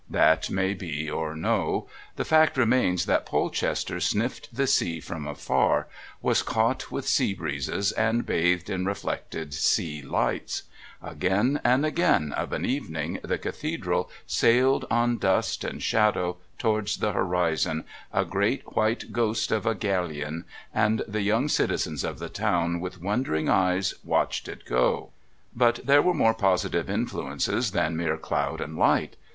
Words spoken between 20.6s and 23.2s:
and the young citizens of the town with